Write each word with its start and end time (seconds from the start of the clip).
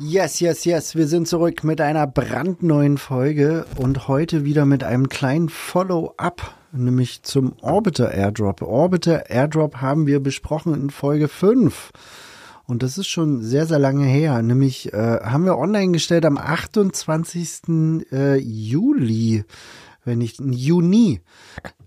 Yes, 0.00 0.40
yes, 0.40 0.64
yes. 0.64 0.96
Wir 0.96 1.06
sind 1.06 1.28
zurück 1.28 1.62
mit 1.62 1.80
einer 1.80 2.08
brandneuen 2.08 2.98
Folge 2.98 3.64
und 3.76 4.08
heute 4.08 4.44
wieder 4.44 4.66
mit 4.66 4.82
einem 4.82 5.08
kleinen 5.08 5.48
Follow-up, 5.48 6.54
nämlich 6.72 7.22
zum 7.22 7.52
Orbiter 7.60 8.12
Airdrop. 8.12 8.62
Orbiter 8.62 9.30
Airdrop 9.30 9.76
haben 9.76 10.08
wir 10.08 10.18
besprochen 10.18 10.74
in 10.74 10.90
Folge 10.90 11.28
5. 11.28 11.92
Und 12.66 12.82
das 12.82 12.98
ist 12.98 13.06
schon 13.06 13.42
sehr, 13.42 13.66
sehr 13.66 13.78
lange 13.78 14.04
her. 14.04 14.42
Nämlich 14.42 14.92
äh, 14.92 15.20
haben 15.22 15.44
wir 15.44 15.58
online 15.58 15.92
gestellt 15.92 16.26
am 16.26 16.38
28. 16.38 18.04
Äh, 18.10 18.38
Juli, 18.38 19.44
wenn 20.04 20.18
nicht 20.18 20.40
Juni. 20.40 21.20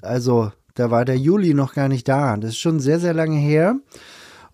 Also 0.02 0.54
da 0.76 0.92
war 0.92 1.04
der 1.04 1.18
Juli 1.18 1.54
noch 1.54 1.74
gar 1.74 1.90
nicht 1.90 2.08
da. 2.08 2.38
Das 2.38 2.52
ist 2.52 2.60
schon 2.60 2.80
sehr, 2.80 3.02
sehr 3.02 3.14
lange 3.14 3.38
her. 3.38 3.76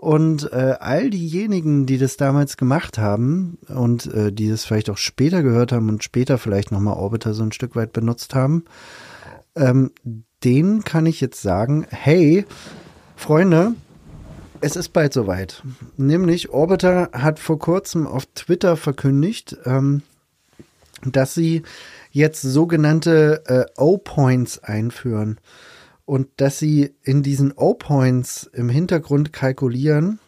Und 0.04 0.52
äh, 0.52 0.76
all 0.82 1.10
diejenigen, 1.10 1.86
die 1.86 1.98
das 1.98 2.18
damals 2.18 2.58
gemacht 2.58 2.98
haben 2.98 3.58
und 3.70 4.14
äh, 4.14 4.34
die 4.34 4.50
das 4.50 4.66
vielleicht 4.66 4.90
auch 4.90 4.98
später 4.98 5.44
gehört 5.44 5.72
haben 5.72 5.88
und 5.88 6.04
später 6.04 6.38
vielleicht 6.38 6.74
nochmal 6.74 6.98
Orbiter 6.98 7.34
so 7.34 7.42
ein 7.42 7.54
Stück 7.54 7.78
weit 7.78 7.94
benutzt 7.94 8.36
haben, 8.36 8.66
ähm, 9.56 9.92
denen 10.44 10.84
kann 10.84 11.06
ich 11.06 11.22
jetzt 11.22 11.42
sagen, 11.42 11.88
hey, 11.90 12.46
Freunde, 13.16 13.76
es 14.60 14.76
ist 14.76 14.90
bald 14.90 15.14
soweit. 15.14 15.64
Nämlich 15.96 16.50
Orbiter 16.50 17.10
hat 17.14 17.40
vor 17.40 17.58
kurzem 17.58 18.06
auf 18.06 18.26
Twitter 18.36 18.76
verkündigt, 18.76 19.56
ähm, 19.64 20.02
dass 21.06 21.34
sie 21.34 21.64
jetzt 22.12 22.42
sogenannte 22.42 23.42
äh, 23.46 23.82
O-Points 23.82 24.62
einführen 24.66 25.40
und 26.14 26.28
dass 26.38 26.60
sie 26.60 26.94
in 27.02 27.24
diesen 27.24 27.54
O-Points 27.54 28.48
im 28.54 28.70
Hintergrund 28.70 29.34
kalkulieren, 29.34 30.20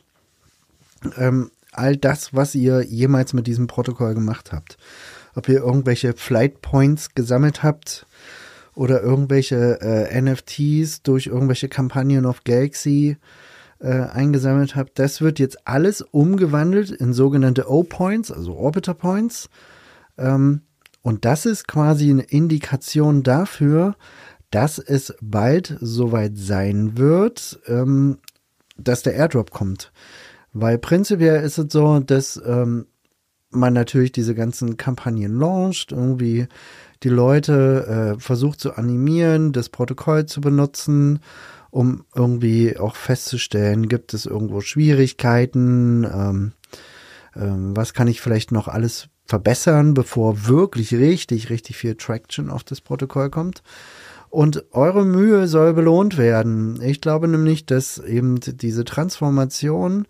ähm, 1.16 1.52
all 1.74 1.96
das, 1.96 2.34
was 2.34 2.56
ihr 2.56 2.82
jemals 2.82 3.34
mit 3.34 3.46
diesem 3.46 3.68
Protokoll 3.68 4.16
gemacht 4.16 4.52
habt. 4.52 4.80
Ob 5.36 5.48
ihr 5.48 5.60
irgendwelche 5.60 6.14
Flight 6.14 6.64
Points 6.64 7.14
gesammelt 7.14 7.62
habt 7.62 8.08
oder 8.74 9.04
irgendwelche 9.04 9.80
äh, 9.80 10.20
NFTs 10.20 11.04
durch 11.04 11.28
irgendwelche 11.28 11.70
Kampagnen 11.70 12.26
auf 12.26 12.44
Galaxy 12.44 13.18
äh, 13.78 13.92
eingesammelt 13.92 14.76
habt, 14.76 14.98
das 14.98 15.22
wird 15.22 15.38
jetzt 15.38 15.68
alles 15.68 16.02
umgewandelt 16.02 16.90
in 16.90 17.14
sogenannte 17.14 17.70
O-Points, 17.70 18.32
also 18.32 18.56
Orbiter 18.56 18.96
Points. 18.96 19.52
Ähm, 20.18 20.62
und 21.04 21.26
das 21.26 21.46
ist 21.46 21.68
quasi 21.68 22.10
eine 22.10 22.24
Indikation 22.24 23.22
dafür, 23.22 23.96
dass 24.56 24.80
es 24.80 25.14
bald 25.20 25.76
soweit 25.82 26.38
sein 26.38 26.98
wird, 26.98 27.60
ähm, 27.68 28.20
dass 28.78 29.04
der 29.04 29.14
Airdrop 29.16 29.52
kommt. 29.52 29.92
Weil 30.54 30.78
prinzipiell 30.78 31.44
ist 31.44 31.58
es 31.58 31.74
so, 31.74 32.00
dass 32.00 32.42
ähm, 32.46 32.86
man 33.50 33.74
natürlich 33.74 34.14
diese 34.14 34.34
ganzen 34.34 34.78
Kampagnen 34.78 35.38
launcht, 35.38 35.92
irgendwie 35.92 36.48
die 37.04 37.10
Leute 37.10 38.16
äh, 38.16 38.22
versucht 38.22 38.62
zu 38.62 38.78
animieren, 38.78 39.52
das 39.52 39.68
Protokoll 39.68 40.26
zu 40.26 40.40
benutzen, 40.40 41.20
um 41.70 42.06
irgendwie 42.16 42.78
auch 42.78 42.96
festzustellen, 42.96 43.90
gibt 43.90 44.14
es 44.14 44.26
irgendwo 44.26 44.62
Schwierigkeiten, 44.62 46.06
ähm, 46.06 46.54
ähm, 47.36 47.76
was 47.76 47.94
kann 47.94 48.08
ich 48.08 48.22
vielleicht 48.22 48.54
noch 48.54 48.70
alles 48.70 49.10
verbessern, 49.26 49.94
bevor 49.94 50.48
wirklich 50.48 50.94
richtig, 50.94 51.50
richtig 51.50 51.76
viel 51.76 51.96
Traction 51.96 52.50
auf 52.50 52.64
das 52.64 52.80
Protokoll 52.80 53.30
kommt. 53.30 53.62
Und 54.30 54.66
eure 54.72 55.06
Mühe 55.06 55.48
soll 55.48 55.74
belohnt 55.74 56.18
werden. 56.18 56.82
Ich 56.82 57.02
glaube 57.02 57.28
nämlich, 57.28 57.66
dass 57.66 57.98
eben 57.98 58.40
diese 58.40 58.84
Transformation 58.84 60.08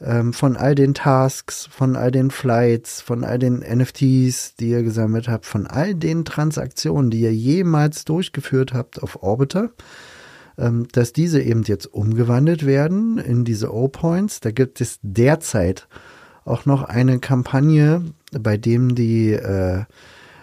ähm, 0.00 0.32
von 0.32 0.56
all 0.56 0.74
den 0.74 0.94
Tasks, 0.94 1.68
von 1.70 1.96
all 1.96 2.10
den 2.10 2.30
Flights, 2.30 3.00
von 3.00 3.24
all 3.24 3.38
den 3.38 3.58
NFTs, 3.58 4.56
die 4.56 4.70
ihr 4.70 4.82
gesammelt 4.82 5.28
habt, 5.28 5.46
von 5.46 5.66
all 5.66 5.94
den 5.94 6.24
Transaktionen, 6.24 7.10
die 7.10 7.20
ihr 7.20 7.34
jemals 7.34 8.04
durchgeführt 8.04 8.72
habt 8.72 9.02
auf 9.02 9.22
Orbiter, 9.22 9.70
ähm, 10.58 10.88
dass 10.92 11.12
diese 11.12 11.40
eben 11.40 11.62
jetzt 11.62 11.86
umgewandelt 11.86 12.66
werden 12.66 13.18
in 13.18 13.44
diese 13.44 13.72
O-Points. 13.72 14.40
Da 14.40 14.50
gibt 14.50 14.80
es 14.80 14.98
derzeit 15.02 15.86
auch 16.44 16.66
noch 16.66 16.82
eine 16.82 17.20
Kampagne, 17.20 18.02
bei 18.32 18.56
dem 18.56 18.94
die 18.94 19.32
äh, 19.32 19.84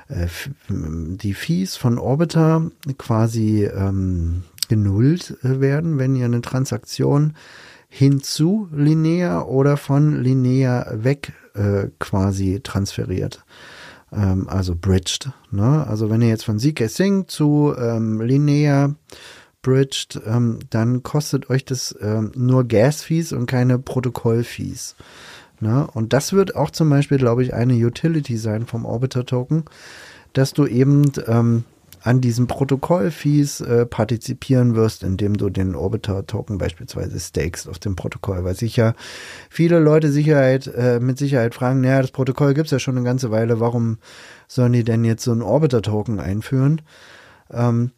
äh, 0.09 0.27
die 0.69 1.33
Fees 1.33 1.75
von 1.75 1.97
Orbiter 1.97 2.69
quasi 2.97 3.65
ähm, 3.65 4.43
genullt 4.67 5.37
äh, 5.43 5.61
werden, 5.61 5.97
wenn 5.97 6.15
ihr 6.15 6.25
eine 6.25 6.41
Transaktion 6.41 7.33
hinzu 7.89 8.69
linear 8.71 9.49
oder 9.49 9.77
von 9.77 10.21
linear 10.21 11.03
weg 11.03 11.33
äh, 11.55 11.87
quasi 11.99 12.61
transferiert. 12.63 13.43
Ähm, 14.11 14.47
also 14.47 14.75
bridged. 14.75 15.31
Ne? 15.51 15.85
Also 15.87 16.09
wenn 16.09 16.21
ihr 16.21 16.29
jetzt 16.29 16.45
von 16.45 16.59
ZK 16.59 16.87
Sync 16.87 17.29
zu 17.29 17.73
ähm, 17.77 18.21
linear 18.21 18.95
bridged, 19.61 20.21
ähm, 20.25 20.59
dann 20.69 21.03
kostet 21.03 21.49
euch 21.49 21.65
das 21.65 21.95
ähm, 22.01 22.31
nur 22.35 22.67
Gas-Fees 22.67 23.33
und 23.33 23.45
keine 23.45 23.79
Protokoll-Fees. 23.79 24.95
Ne? 25.59 25.87
Und 25.93 26.13
das 26.13 26.33
wird 26.33 26.55
auch 26.55 26.69
zum 26.69 26.89
Beispiel, 26.89 27.17
glaube 27.17 27.43
ich, 27.43 27.53
eine 27.53 27.73
Utility 27.73 28.37
sein 28.37 28.65
vom 28.65 28.85
Orbiter-Token, 28.85 29.65
dass 30.33 30.53
du 30.53 30.65
eben 30.65 31.11
ähm, 31.27 31.63
an 32.01 32.21
diesen 32.21 32.47
Protokoll-Fees 32.47 33.61
äh, 33.61 33.85
partizipieren 33.85 34.75
wirst, 34.75 35.03
indem 35.03 35.35
du 35.35 35.49
den 35.49 35.75
Orbiter-Token 35.75 36.57
beispielsweise 36.57 37.19
stakest 37.19 37.67
auf 37.67 37.79
dem 37.79 37.95
Protokoll, 37.95 38.43
weil 38.43 38.55
sich 38.55 38.75
ja 38.77 38.93
viele 39.49 39.79
Leute 39.79 40.11
Sicherheit, 40.11 40.67
äh, 40.67 40.99
mit 40.99 41.17
Sicherheit 41.17 41.55
fragen, 41.55 41.81
naja, 41.81 42.01
das 42.01 42.11
Protokoll 42.11 42.53
gibt's 42.53 42.71
ja 42.71 42.79
schon 42.79 42.95
eine 42.95 43.05
ganze 43.05 43.31
Weile, 43.31 43.59
warum 43.59 43.97
sollen 44.47 44.73
die 44.73 44.83
denn 44.83 45.03
jetzt 45.03 45.23
so 45.23 45.31
einen 45.31 45.41
Orbiter-Token 45.41 46.19
einführen? 46.19 46.81
Ähm, 47.51 47.91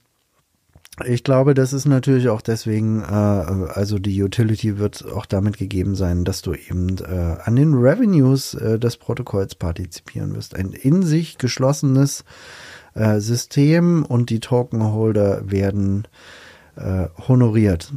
ich 1.06 1.24
glaube, 1.24 1.54
das 1.54 1.74
ist 1.74 1.86
natürlich 1.86 2.30
auch 2.30 2.42
deswegen, 2.42 3.02
äh, 3.02 3.06
also 3.06 4.00
die 4.00 4.22
Utility 4.22 4.78
wird 4.78 5.06
auch 5.06 5.26
damit 5.26 5.58
gegeben 5.58 5.96
sein, 5.96 6.24
dass 6.24 6.42
du 6.42 6.54
eben 6.54 6.98
äh, 7.00 7.38
an 7.44 7.56
den 7.56 7.74
Revenues 7.74 8.54
äh, 8.54 8.80
des 8.80 8.98
Protokolls 8.98 9.56
partizipieren 9.56 10.36
wirst. 10.36 10.56
Ein 10.56 10.72
in 10.72 11.04
sich 11.04 11.38
geschlossenes 11.38 12.24
äh, 12.94 13.20
System 13.20 14.06
und 14.06 14.30
die 14.30 14.40
Tokenholder 14.40 15.50
werden 15.50 16.08
äh, 16.76 17.08
honoriert. 17.28 17.92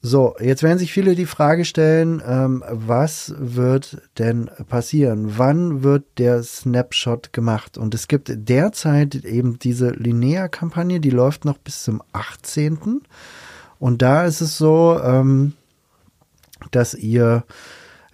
So, 0.00 0.36
jetzt 0.38 0.62
werden 0.62 0.78
sich 0.78 0.92
viele 0.92 1.16
die 1.16 1.26
Frage 1.26 1.64
stellen, 1.64 2.22
ähm, 2.24 2.62
was 2.70 3.34
wird 3.36 4.00
denn 4.18 4.48
passieren? 4.68 5.38
Wann 5.38 5.82
wird 5.82 6.04
der 6.18 6.44
Snapshot 6.44 7.32
gemacht? 7.32 7.76
Und 7.76 7.94
es 7.96 8.06
gibt 8.06 8.30
derzeit 8.32 9.16
eben 9.16 9.58
diese 9.58 9.90
Linear-Kampagne, 9.90 11.00
die 11.00 11.10
läuft 11.10 11.44
noch 11.44 11.58
bis 11.58 11.82
zum 11.82 12.00
18. 12.12 13.00
Und 13.80 14.00
da 14.00 14.24
ist 14.24 14.40
es 14.40 14.56
so, 14.56 15.00
ähm, 15.02 15.54
dass 16.70 16.94
ihr, 16.94 17.42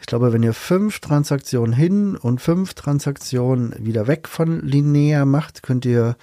ich 0.00 0.06
glaube, 0.06 0.32
wenn 0.32 0.42
ihr 0.42 0.54
fünf 0.54 1.00
Transaktionen 1.00 1.74
hin 1.74 2.16
und 2.16 2.40
fünf 2.40 2.72
Transaktionen 2.72 3.74
wieder 3.78 4.06
weg 4.06 4.26
von 4.28 4.60
Linear 4.60 5.26
macht, 5.26 5.62
könnt 5.62 5.84
ihr 5.84 6.16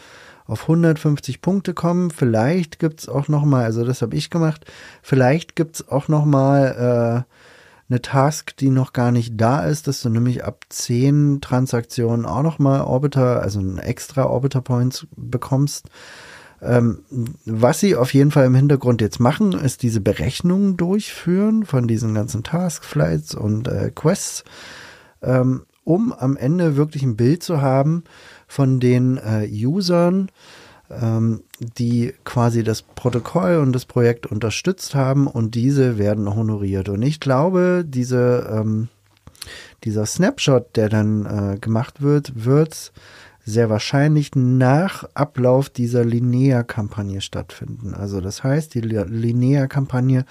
auf 0.52 0.64
150 0.64 1.42
Punkte 1.42 1.74
kommen. 1.74 2.12
Vielleicht 2.12 2.78
gibt's 2.78 3.08
auch 3.08 3.30
noch 3.30 3.46
mal, 3.46 3.64
also 3.64 3.86
das 3.86 4.02
habe 4.02 4.18
ich 4.18 4.30
gemacht, 4.30 4.66
vielleicht 5.02 5.56
gibt's 5.56 5.88
auch 5.88 6.10
noch 6.10 6.26
mal 6.26 7.26
äh, 7.26 7.32
eine 7.90 8.02
Task, 8.02 8.58
die 8.58 8.70
noch 8.70 8.92
gar 8.92 9.12
nicht 9.12 9.40
da 9.40 9.66
ist, 9.66 9.88
dass 9.88 10.02
du 10.02 10.10
nämlich 10.10 10.44
ab 10.44 10.66
10 10.68 11.40
Transaktionen 11.40 12.26
auch 12.26 12.44
noch 12.44 12.60
mal 12.60 12.82
Orbiter, 12.82 13.42
also 13.42 13.62
ein 13.62 13.78
extra 13.78 14.26
Orbiter 14.26 14.62
Points 14.62 15.08
bekommst. 15.16 15.88
Ähm, 16.62 17.00
was 17.46 17.80
sie 17.80 17.96
auf 17.96 18.14
jeden 18.14 18.32
Fall 18.32 18.46
im 18.46 18.56
Hintergrund 18.56 19.00
jetzt 19.00 19.22
machen, 19.22 19.54
ist 19.54 19.84
diese 19.84 20.02
Berechnungen 20.02 20.76
durchführen 20.76 21.66
von 21.66 21.88
diesen 21.88 22.14
ganzen 22.14 22.44
Task 22.44 22.84
Flights 22.84 23.34
und 23.36 23.70
äh, 23.70 23.90
Quests, 23.96 24.44
ähm, 25.22 25.64
um 25.84 26.14
am 26.14 26.38
Ende 26.38 26.76
wirklich 26.76 27.04
ein 27.04 27.16
Bild 27.16 27.44
zu 27.44 27.62
haben, 27.62 28.04
von 28.48 28.80
den 28.80 29.18
äh, 29.18 29.48
Usern, 29.50 30.30
ähm, 30.90 31.44
die 31.60 32.14
quasi 32.24 32.64
das 32.64 32.82
Protokoll 32.82 33.58
und 33.58 33.74
das 33.74 33.86
Projekt 33.86 34.26
unterstützt 34.26 34.96
haben 34.96 35.28
und 35.28 35.56
diese 35.56 35.98
werden 35.98 36.34
honoriert. 36.34 36.90
Und 36.90 37.02
ich 37.02 37.20
glaube, 37.20 37.84
diese, 37.88 38.50
ähm, 38.52 38.90
dieser 39.84 40.06
Snapshot, 40.06 40.76
der 40.76 40.90
dann 40.90 41.26
äh, 41.26 41.60
gemacht 41.60 42.02
wird, 42.02 42.46
wird 42.46 42.92
sehr 43.44 43.70
wahrscheinlich 43.70 44.36
nach 44.36 45.04
Ablauf 45.14 45.70
dieser 45.70 46.06
Linnea-Kampagne 46.06 47.22
stattfinden. 47.22 47.94
Also 47.94 48.22
das 48.22 48.44
heißt, 48.44 48.74
die 48.74 48.82
Linnea-Kampagne 48.82 50.26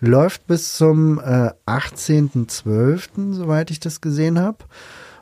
läuft 0.00 0.46
bis 0.46 0.74
zum 0.74 1.18
äh, 1.20 1.50
18.12., 1.66 3.34
soweit 3.34 3.70
ich 3.70 3.80
das 3.80 4.00
gesehen 4.00 4.38
habe. 4.40 4.58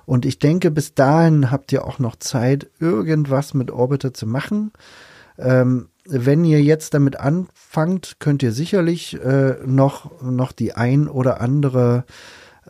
Und 0.06 0.24
ich 0.24 0.38
denke, 0.38 0.70
bis 0.70 0.94
dahin 0.94 1.50
habt 1.50 1.72
ihr 1.72 1.84
auch 1.84 1.98
noch 1.98 2.16
Zeit, 2.16 2.70
irgendwas 2.78 3.54
mit 3.54 3.70
Orbiter 3.70 4.14
zu 4.14 4.26
machen. 4.26 4.72
Ähm, 5.38 5.88
wenn 6.08 6.44
ihr 6.44 6.62
jetzt 6.62 6.94
damit 6.94 7.18
anfangt, 7.18 8.16
könnt 8.20 8.42
ihr 8.42 8.52
sicherlich 8.52 9.20
äh, 9.22 9.56
noch, 9.66 10.22
noch 10.22 10.52
die 10.52 10.74
ein 10.74 11.08
oder 11.08 11.40
andere 11.40 12.04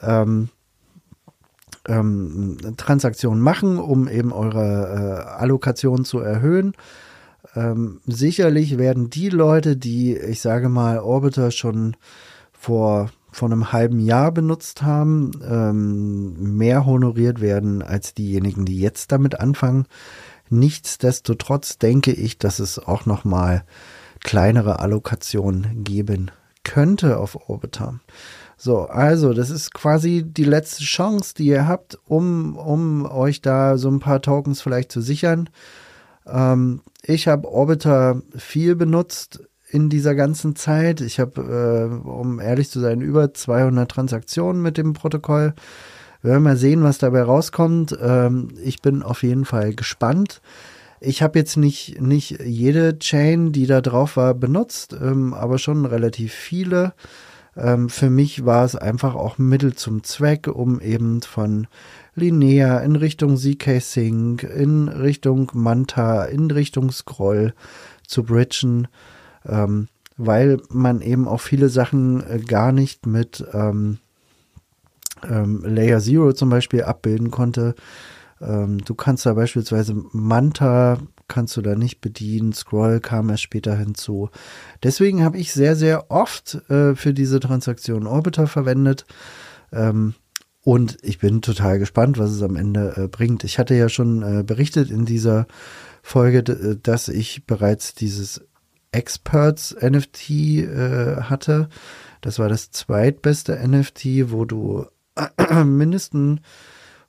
ähm, 0.00 0.48
ähm, 1.88 2.56
Transaktionen 2.76 3.40
machen, 3.40 3.78
um 3.78 4.08
eben 4.08 4.32
eure 4.32 5.24
äh, 5.26 5.40
Allokation 5.40 6.04
zu 6.04 6.20
erhöhen. 6.20 6.74
Ähm, 7.54 8.00
sicherlich 8.06 8.78
werden 8.78 9.10
die 9.10 9.28
Leute, 9.28 9.76
die, 9.76 10.16
ich 10.16 10.40
sage 10.40 10.68
mal, 10.68 10.98
Orbiter 10.98 11.50
schon 11.50 11.96
vor, 12.52 13.10
vor 13.30 13.50
einem 13.50 13.72
halben 13.72 14.00
Jahr 14.00 14.32
benutzt 14.32 14.82
haben, 14.82 15.30
ähm, 15.48 16.56
mehr 16.56 16.86
honoriert 16.86 17.40
werden 17.40 17.82
als 17.82 18.14
diejenigen, 18.14 18.64
die 18.64 18.78
jetzt 18.78 19.12
damit 19.12 19.40
anfangen. 19.40 19.86
Nichtsdestotrotz 20.48 21.78
denke 21.78 22.12
ich, 22.12 22.38
dass 22.38 22.58
es 22.58 22.78
auch 22.78 23.06
noch 23.06 23.24
mal 23.24 23.64
kleinere 24.20 24.80
Allokationen 24.80 25.84
geben 25.84 26.30
könnte 26.64 27.18
auf 27.18 27.48
Orbiter. 27.48 28.00
So, 28.56 28.82
also 28.82 29.34
das 29.34 29.50
ist 29.50 29.74
quasi 29.74 30.24
die 30.26 30.44
letzte 30.44 30.82
Chance, 30.82 31.34
die 31.34 31.46
ihr 31.46 31.68
habt, 31.68 31.98
um, 32.06 32.56
um 32.56 33.04
euch 33.04 33.42
da 33.42 33.76
so 33.76 33.90
ein 33.90 34.00
paar 34.00 34.22
Tokens 34.22 34.62
vielleicht 34.62 34.90
zu 34.90 35.02
sichern. 35.02 35.50
Ähm, 36.26 36.80
ich 37.02 37.28
habe 37.28 37.48
Orbiter 37.48 38.22
viel 38.36 38.74
benutzt 38.74 39.40
in 39.68 39.90
dieser 39.90 40.14
ganzen 40.14 40.56
Zeit. 40.56 41.02
Ich 41.02 41.20
habe, 41.20 41.42
äh, 41.42 42.08
um 42.08 42.40
ehrlich 42.40 42.70
zu 42.70 42.80
sein, 42.80 43.02
über 43.02 43.34
200 43.34 43.90
Transaktionen 43.90 44.62
mit 44.62 44.78
dem 44.78 44.94
Protokoll. 44.94 45.54
Wir 46.22 46.32
werden 46.32 46.42
mal 46.42 46.56
sehen, 46.56 46.82
was 46.82 46.96
dabei 46.98 47.22
rauskommt. 47.22 47.96
Ähm, 48.00 48.48
ich 48.64 48.80
bin 48.80 49.02
auf 49.02 49.22
jeden 49.22 49.44
Fall 49.44 49.74
gespannt. 49.74 50.40
Ich 50.98 51.22
habe 51.22 51.38
jetzt 51.38 51.56
nicht, 51.58 52.00
nicht 52.00 52.40
jede 52.42 52.98
Chain, 52.98 53.52
die 53.52 53.66
da 53.66 53.82
drauf 53.82 54.16
war, 54.16 54.32
benutzt, 54.32 54.96
ähm, 55.00 55.34
aber 55.34 55.58
schon 55.58 55.84
relativ 55.84 56.32
viele. 56.32 56.94
Ähm, 57.56 57.88
für 57.88 58.10
mich 58.10 58.44
war 58.44 58.64
es 58.64 58.76
einfach 58.76 59.14
auch 59.14 59.38
Mittel 59.38 59.74
zum 59.74 60.04
Zweck, 60.04 60.46
um 60.48 60.80
eben 60.80 61.22
von 61.22 61.66
Linear 62.14 62.82
in 62.82 62.96
Richtung 62.96 63.36
ZK 63.36 63.80
Sync, 63.80 64.42
in 64.42 64.88
Richtung 64.88 65.50
Manta, 65.54 66.24
in 66.24 66.50
Richtung 66.50 66.90
Scroll 66.90 67.54
zu 68.06 68.24
bridgen, 68.24 68.88
ähm, 69.46 69.88
weil 70.16 70.60
man 70.70 71.00
eben 71.00 71.28
auch 71.28 71.40
viele 71.40 71.68
Sachen 71.68 72.22
äh, 72.28 72.38
gar 72.40 72.72
nicht 72.72 73.06
mit 73.06 73.44
ähm, 73.52 73.98
ähm, 75.28 75.62
Layer 75.64 76.00
Zero 76.00 76.32
zum 76.32 76.50
Beispiel 76.50 76.82
abbilden 76.82 77.30
konnte. 77.30 77.74
Ähm, 78.40 78.78
du 78.78 78.94
kannst 78.94 79.26
da 79.26 79.34
beispielsweise 79.34 79.94
Manta 80.12 80.98
kannst 81.28 81.56
du 81.56 81.62
da 81.62 81.74
nicht 81.74 82.00
bedienen. 82.00 82.52
Scroll 82.52 83.00
kam 83.00 83.30
erst 83.30 83.42
später 83.42 83.76
hinzu. 83.76 84.30
Deswegen 84.82 85.24
habe 85.24 85.38
ich 85.38 85.52
sehr, 85.52 85.76
sehr 85.76 86.10
oft 86.10 86.54
äh, 86.70 86.94
für 86.94 87.12
diese 87.12 87.40
Transaktion 87.40 88.06
Orbiter 88.06 88.46
verwendet. 88.46 89.06
Ähm, 89.72 90.14
und 90.62 90.98
ich 91.02 91.18
bin 91.18 91.42
total 91.42 91.78
gespannt, 91.78 92.18
was 92.18 92.30
es 92.30 92.42
am 92.42 92.56
Ende 92.56 92.96
äh, 92.96 93.08
bringt. 93.08 93.44
Ich 93.44 93.58
hatte 93.58 93.74
ja 93.74 93.88
schon 93.88 94.22
äh, 94.22 94.42
berichtet 94.42 94.90
in 94.90 95.04
dieser 95.04 95.46
Folge, 96.02 96.38
äh, 96.38 96.76
dass 96.80 97.08
ich 97.08 97.46
bereits 97.46 97.94
dieses 97.94 98.44
Experts 98.92 99.76
NFT 99.80 100.30
äh, 100.30 101.16
hatte. 101.22 101.68
Das 102.20 102.38
war 102.38 102.48
das 102.48 102.70
zweitbeste 102.70 103.56
NFT, 103.66 104.30
wo 104.30 104.44
du 104.44 104.86
mindestens 105.64 106.40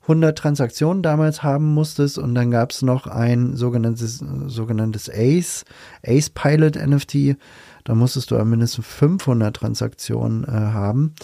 100 0.08 0.38
Transaktionen 0.38 1.02
damals 1.02 1.42
haben 1.42 1.74
musstest 1.74 2.16
und 2.16 2.34
dann 2.34 2.50
gab 2.50 2.72
es 2.72 2.80
noch 2.80 3.06
ein 3.06 3.56
sogenanntes, 3.56 4.24
sogenanntes 4.46 5.10
ACE, 5.10 5.64
ACE 6.02 6.30
Pilot 6.30 6.76
NFT. 6.76 7.36
Da 7.84 7.94
musstest 7.94 8.30
du 8.30 8.42
mindestens 8.42 8.86
500 8.86 9.54
Transaktionen 9.54 10.44
äh, 10.44 10.48
haben. 10.48 11.14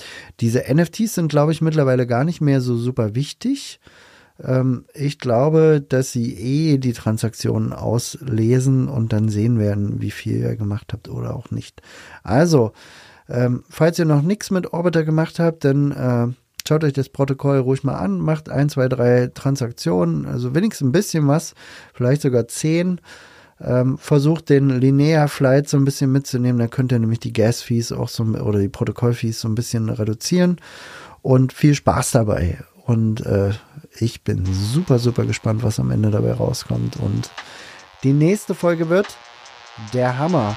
Diese 0.41 0.65
NFTs 0.73 1.15
sind, 1.15 1.29
glaube 1.29 1.53
ich, 1.53 1.63
mittlerweile 1.63 2.07
gar 2.07 2.25
nicht 2.25 2.43
mehr 2.43 2.61
so 2.61 2.77
super 2.77 3.15
wichtig. 3.15 3.81
Ähm, 4.43 4.85
ich 4.93 5.19
glaube, 5.19 5.85
dass 5.87 6.13
sie 6.13 6.35
eh 6.35 6.79
die 6.79 6.93
Transaktionen 6.93 7.73
auslesen 7.73 8.89
und 8.89 9.15
dann 9.15 9.31
sehen 9.31 9.59
werden, 9.59 10.03
wie 10.03 10.11
viel 10.11 10.39
ihr 10.39 10.57
gemacht 10.57 10.93
habt 10.93 11.09
oder 11.09 11.35
auch 11.35 11.51
nicht. 11.51 11.81
Also, 12.23 12.73
ähm, 13.29 13.65
falls 13.71 13.99
ihr 13.99 14.05
noch 14.05 14.23
nichts 14.23 14.51
mit 14.51 14.73
Orbiter 14.75 15.05
gemacht 15.05 15.39
habt, 15.39 15.65
dann 15.65 15.93
äh, 15.93 16.44
Schaut 16.67 16.83
euch 16.83 16.95
das 16.95 17.11
Protokoll 17.11 17.59
ruhig 17.59 17.85
mal 17.85 17.97
an, 17.97 18.19
macht 18.19 18.49
ein, 18.49 18.71
zwei, 18.71 18.89
drei 18.89 19.31
Transaktionen, 19.35 20.25
also 20.25 20.55
wenigstens 20.55 20.89
ein 20.89 20.93
bisschen 20.93 21.29
was, 21.29 21.55
vielleicht 21.93 22.23
sogar 22.23 22.49
zehn. 22.49 23.03
Ähm, 23.61 23.99
versucht 23.99 24.49
den 24.49 24.71
Linear 24.81 25.29
Flight 25.29 25.69
so 25.69 25.77
ein 25.77 25.85
bisschen 25.85 26.11
mitzunehmen, 26.11 26.59
dann 26.59 26.71
könnt 26.71 26.91
ihr 26.91 26.99
nämlich 26.99 27.21
die 27.21 27.33
Gas-Fees 27.33 27.93
auch 27.93 28.09
so 28.09 28.25
oder 28.25 28.59
die 28.59 28.69
Protokoll-Fees 28.69 29.41
so 29.41 29.49
ein 29.49 29.55
bisschen 29.55 29.91
reduzieren 29.91 30.59
und 31.23 31.53
viel 31.53 31.75
Spaß 31.75 32.13
dabei. 32.13 32.59
Und 32.87 33.25
äh, 33.25 33.53
ich 33.99 34.25
bin 34.25 34.45
super, 34.47 34.99
super 34.99 35.25
gespannt, 35.25 35.63
was 35.63 35.79
am 35.79 35.91
Ende 35.91 36.11
dabei 36.11 36.33
rauskommt. 36.33 36.97
Und 36.97 37.31
die 38.03 38.13
nächste 38.13 38.55
Folge 38.55 38.89
wird 38.89 39.17
der 39.93 40.19
Hammer. 40.19 40.57